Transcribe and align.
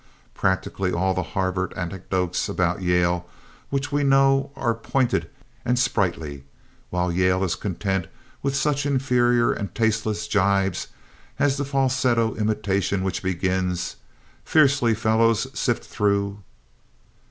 Practically 0.33 0.91
all 0.91 1.13
the 1.13 1.21
Harvard 1.37 1.73
anecdotes 1.77 2.49
about 2.49 2.81
Yale 2.81 3.29
which 3.69 3.91
we 3.91 4.03
know 4.03 4.49
are 4.55 4.73
pointed 4.73 5.29
and 5.63 5.77
sprightly, 5.77 6.43
while 6.89 7.11
Yale 7.11 7.43
is 7.43 7.53
content 7.53 8.07
with 8.41 8.55
such 8.55 8.83
inferior 8.83 9.51
and 9.53 9.75
tasteless 9.75 10.27
jibes 10.27 10.87
as 11.37 11.57
the 11.57 11.65
falsetto 11.65 12.33
imitation 12.33 13.03
which 13.03 13.21
begins 13.21 13.97
"Fiercely 14.43 14.95
fellows, 14.95 15.45
sift 15.53 15.83
through." 15.83 16.39